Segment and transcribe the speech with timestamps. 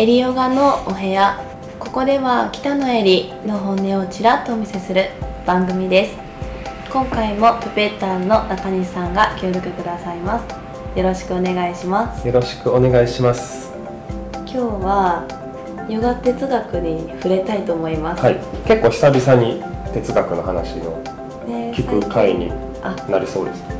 [0.00, 1.38] エリヨガのお部屋。
[1.78, 5.10] ここでは北野エリの本音をちらっとお見せする
[5.44, 6.16] 番組です。
[6.90, 10.98] 今回もプペッターの中西さんが協力くださいます。
[10.98, 12.26] よろしくお願いします。
[12.26, 13.74] よろしくお願いします。
[14.46, 18.40] 今日はヨガ哲学に触れたいと思います、はい。
[18.66, 19.62] 結構久々に
[19.92, 20.96] 哲学の話を
[21.46, 22.50] ね聞く回に
[22.82, 22.96] あ。
[23.06, 23.68] なりそうです。
[23.68, 23.79] ね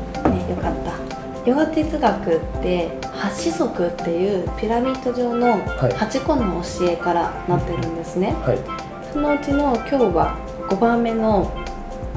[1.45, 5.59] ヨガ哲学って八子則っていうピラミッド状のはい。
[5.93, 8.59] 8個の教えからなってるんですね、はい。
[9.11, 10.37] そのうちの今日は
[10.69, 11.51] 5番目の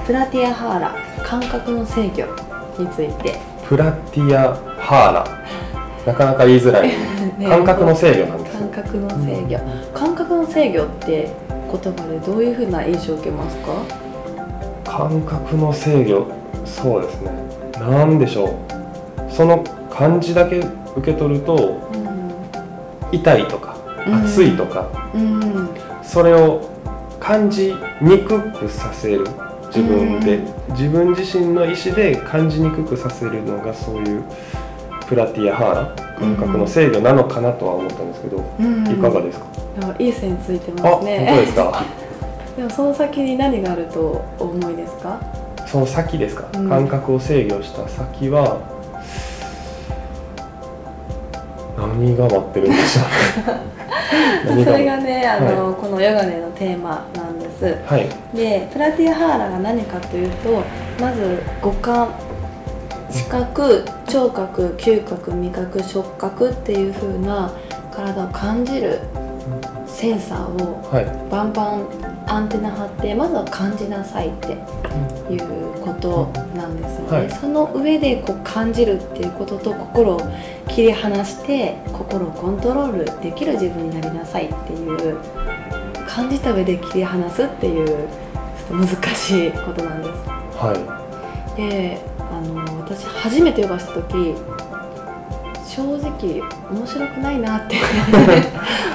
[0.06, 0.94] プラティアハーラ
[1.24, 5.44] 感覚の制御について、プラティアハーラ。
[6.06, 6.88] なかなか言いづらい。
[7.38, 7.48] ね。
[7.48, 9.98] 感覚の制御なんです感ね覚の制御。
[9.98, 11.30] 感覚の制御って
[11.82, 13.72] 言葉でどういうふうな印象を受けますか？
[14.84, 16.26] 感覚の制御。
[16.66, 17.30] そうですね。
[17.80, 18.73] なんでしょう
[19.34, 22.14] その漢字だけ受け取るとうん
[23.12, 23.76] 痛いとか
[24.06, 24.14] うん。
[24.24, 25.68] 熱いとか、うん。
[26.02, 26.60] それを
[27.20, 29.24] 感じにくくさせる
[29.68, 30.72] 自分で、うん。
[30.74, 34.24] 自分自身の意思で感じにくくさせるのがそういう
[35.08, 38.86] プラティアハーラ感覚の制御なのかなとは思ったんですけど、うん。
[38.90, 39.46] いかがですか、
[39.82, 41.34] あいい線ついてますね。
[41.40, 41.82] ですか？
[42.56, 45.18] でもその先に何があるとお思いですか？
[45.66, 46.68] その先ですか、うん。
[46.68, 48.58] 感覚を制御した先は
[51.86, 53.04] 何が待ってるんでしょう
[54.46, 57.76] 何 それがねあの、はこのヨガネのテーマなんです。
[57.86, 58.08] はい。
[58.34, 60.62] でプラティアハーラが何かというと
[61.00, 62.08] まず五感
[63.10, 67.52] 視覚聴覚嗅覚味覚触覚っていう風な
[67.92, 69.00] 体を感じる
[69.86, 71.06] センサーをはい。
[71.30, 74.52] バンバンアンテナ張ってまずは感じなさいって
[75.32, 80.20] いうことなんですよね、はいその上でこう感じるっていうことと心を
[80.74, 85.18] 切り離して心をコントロールできる自分になりなさいっていう
[86.08, 88.06] 感じた上で切り離すっていうちょっ
[88.68, 90.10] と難しいことなんです。
[90.58, 90.74] は
[91.56, 94.34] であの私初めてヨガした時
[95.64, 97.76] 正直面白くないなって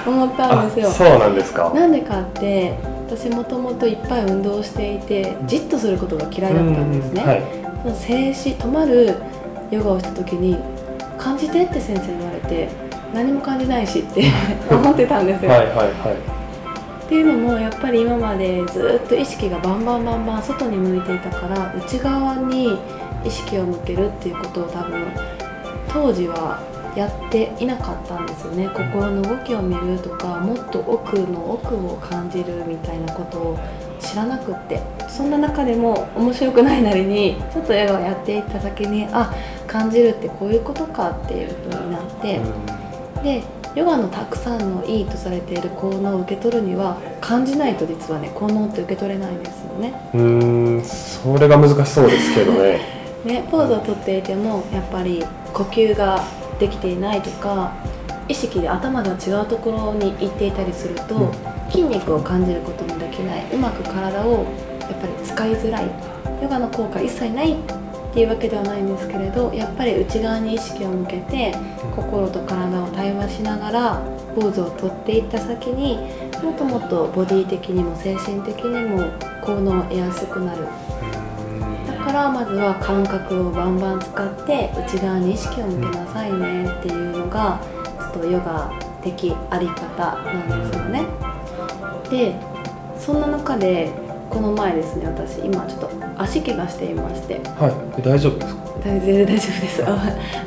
[0.06, 0.90] 思っいたんですよ。
[0.90, 1.72] あそうなんですか。
[1.74, 2.78] なんでかって
[3.08, 7.44] 私もともといっぱい運動していてじっとすることが嫌いだったんですね、うんはい。
[7.84, 9.16] その静止止まる
[9.72, 10.58] ヨガをした時に
[11.20, 12.70] 「感じて」って先生に言われて
[13.14, 14.24] 何も感じないしって
[14.72, 15.88] 思ってたんですよ、はいはいはい。
[17.06, 22.80] っていうのもやっぱり今までずっと意識がバンバンバンバン外に向いていたから内側に
[23.26, 25.06] 意識を向けるっていうことを多分
[25.92, 26.60] 当時は
[26.96, 28.70] やっていなかったんですよね。
[28.74, 33.60] 心の動きを見るとかもっと奥の奥を感じるみたいなことを
[34.00, 34.80] 知らなくって。
[35.10, 39.34] そんな中でも面白くないなりにちょっとヨガをやっていった先にあ
[39.70, 42.42] 感じるってこういうことかっていう風になって、
[43.24, 43.44] で
[43.76, 49.94] ヨガのたくさんのいいとされている効能を受け取るには感じないと実はね効能って受け取れないんですよね。
[50.14, 52.80] うんそれが難しそうですけどね。
[53.24, 56.24] ねポーズをとっていてもやっぱり呼吸が
[56.60, 57.72] できていないとか
[58.28, 61.32] 意識で頭が違うところに行っていたりすると、うん。
[61.70, 63.46] 筋肉を感じることもできない。
[63.54, 64.46] うまく体を
[64.82, 65.86] やっぱり使いづらい。
[66.42, 67.56] ヨガの効果一切ないっ
[68.10, 71.54] っていうわけではないんですけれどやっぱり内側に意識を向けて
[71.96, 74.02] 心と体を対話しながら
[74.36, 75.98] ポーズをとっていった先に
[76.44, 79.12] もっともっとボディ的にも精神的にも
[79.44, 80.66] 効能を得やすくなる
[81.86, 87.62] だからまずは感覚をバンバン使って内側に意識を向けなさいねっていうのが
[88.14, 88.72] ちょっとヨガ
[89.04, 91.06] 的あり方なんですよね。
[92.10, 92.36] で
[92.98, 93.92] そんな中で
[94.30, 97.42] この前ですね私今ちょっと足怪我していまして。
[97.58, 98.62] はいえ大丈夫ですか？
[98.84, 99.84] 全然大丈夫です。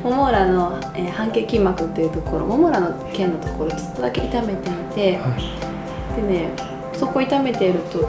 [0.02, 5.16] もも裏の、えー半径筋膜っていうところもも裏の腱のところちょっとだけ痛めていて。
[5.18, 6.16] はい。
[6.16, 6.50] でね
[6.94, 8.08] そこ痛めていると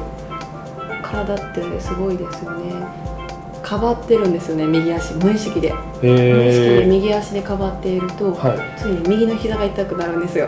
[1.01, 2.73] 体ってすごいですよね。
[3.61, 5.73] かばってるんですよね右足無意識で。
[6.01, 8.59] 無意識でえ右足でかばっていると、ー、はい。
[8.78, 10.47] ついに右の膝が痛くなるんですよ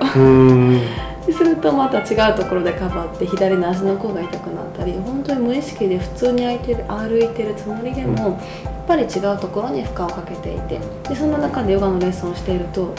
[1.25, 10.79] でするとまた違うところでかばって左の足の甲が痛くなったり本当に無意識で普通に歩いてる歩いてるつもりでも、やっぱり違うところに負荷をかけていて
[11.09, 12.93] でそんな中でヨガのレッスンをしていると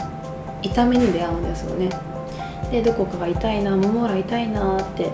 [0.61, 1.89] 痛みに出会うんですよね。
[2.69, 5.09] でどこかが痛いなもも裏痛いなって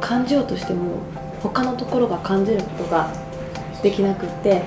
[0.00, 0.98] 感じようとしても
[1.40, 3.12] 他のところが感じることが
[3.80, 4.62] できなくって、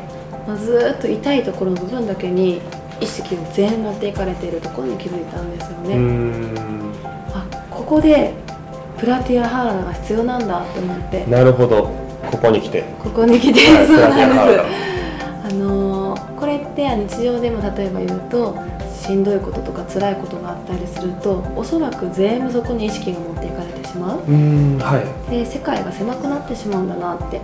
[0.47, 2.61] まあ、ずーっと痛いところの部分だけに
[3.01, 6.53] 意識を全員持っていかれているところに気づいたんですよね。
[7.33, 8.33] あここで
[8.97, 11.25] プラティアハーラが必要なんだって思って。
[11.25, 11.89] なるほど。
[12.31, 12.83] ここに来て。
[13.03, 15.51] ここに来て、はいそうなんです。
[15.51, 18.57] あのーこれって日常でも例えば言うと
[18.91, 24.23] しんどいこととか辛いことがあったりするとおそらく全部そこに意識が持っていかれてしまう。
[24.27, 24.97] うんは
[25.27, 25.29] い。
[25.29, 27.39] で世界が狭くなってしまうんだなって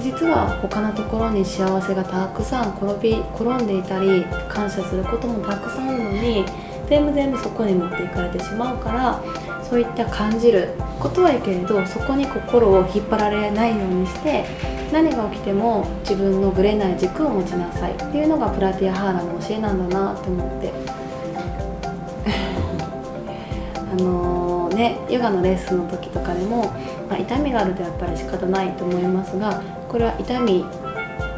[0.00, 6.44] 実は他のところに幸せがたくさん転び転んでいたり感謝することもたくさんあるのに
[6.88, 9.22] 全部全部そこに持っていかれてしまうから
[9.62, 14.44] そういった感じることはいいけれどそこに心を引っ張られないようにして
[14.90, 17.92] 何が起きても自分のぶれない軸を持ちなさい。
[17.92, 20.72] っていうのがプラティアハーラの教えなんだなって思って。
[23.92, 26.72] あのねヨガのレッスンの時とかでも、
[27.10, 30.64] まあ、痛みがあるとやっぱり仕方ないと思いますがこれは痛み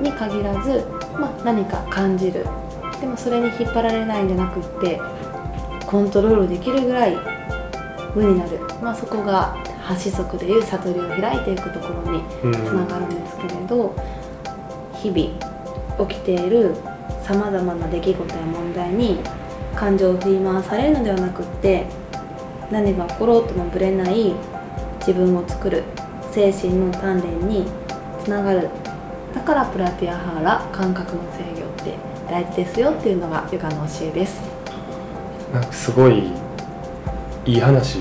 [0.01, 0.85] に限らず、
[1.19, 2.47] まあ、何か感じる。
[3.01, 5.01] でもそれに引っ張られないんじゃなくって
[5.87, 7.17] コントロールできるぐらい
[8.15, 12.53] 無になる、まあ、そこが八子則でいう悟りを開いていくところにうん。
[12.53, 13.95] つながるんですけれど、
[14.95, 16.75] 日々起きている
[17.23, 19.21] さまざまな出来事や問題に
[19.75, 21.87] 感情を振り回されるのではなくって
[22.71, 24.35] 何が起ころうともぶれない
[25.01, 25.85] 自分を作る
[26.33, 27.67] 精神の鍛錬に
[28.23, 28.69] つながる。
[29.35, 31.95] だからプラティアハーラ感覚の制御って
[32.29, 34.41] 大事ですよっていうのがヨガの教えです。
[35.53, 36.33] なんかすごい
[37.47, 37.99] いい話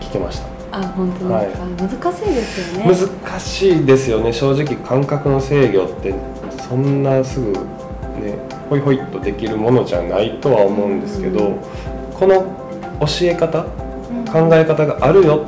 [0.00, 0.46] 聞けました。
[0.72, 1.50] あ本当で
[1.88, 2.96] すか、難しいですよね。
[3.24, 4.32] 難しいですよね。
[4.32, 6.14] 正直感覚の制御って
[6.68, 8.38] そんなすぐね
[8.68, 11.58] ホイホイっとできるものじゃないとは思うんですけど、うん。
[12.12, 12.42] この
[13.00, 14.24] 教え方うん。
[14.24, 15.46] 考え方があるよ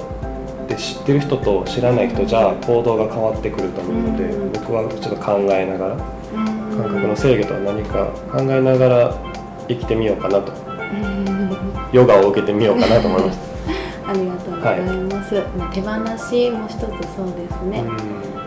[0.75, 4.53] って知ってる人と知らない人じゃ行動が変わってくると思うので、うん。
[4.53, 6.03] 僕はちょっと考えながらうん。
[6.77, 9.15] 感覚の制御とは何か考えながら
[9.69, 10.53] 生きてみようかなと。
[10.53, 11.29] うん。
[11.93, 13.49] ヨガを受けてみようかなと思いました。
[14.09, 16.81] ありがとうございます、まあ手放しも一つ
[17.15, 17.85] そうですね、
[18.35, 18.38] だ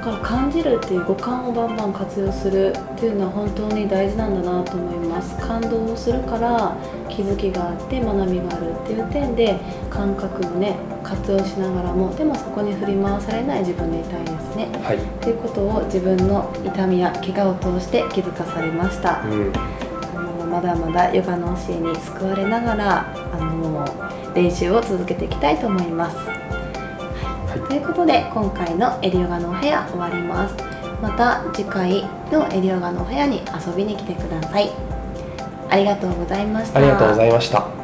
[0.00, 5.36] から感じるっていう五感をバンバン活用するっていうのは本当に大事なんだなと思います。
[5.38, 6.74] 感動をするから
[7.08, 9.58] 気づきがあって学びがあるっていう点で
[9.90, 14.68] 感覚をね活用しながらもでもそこに振り回されない自分でいたいですね。
[14.82, 19.22] はい、っていうことを自分の痛みや怪我を通して気づかされました。
[19.22, 19.52] うん、
[20.16, 23.84] あのまだまだヨガの教えに救われながらあの
[24.34, 26.49] 練習を続けていきたいと思います。
[27.50, 30.54] はい、ということで今回のエリヨガのお部屋終わります。
[31.02, 34.70] また次回のエリヨガのお部屋に遊びに来てください。
[35.68, 36.78] ありがとうございました。
[36.78, 37.79] ありがとうございました。